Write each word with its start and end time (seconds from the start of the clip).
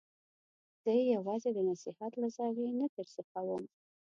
زه 0.83 0.89
یې 0.97 1.03
یوازې 1.15 1.49
د 1.53 1.59
نصحت 1.69 2.13
له 2.21 2.27
زاویې 2.35 2.71
نه 2.79 2.87
درسیخوم. 2.95 3.63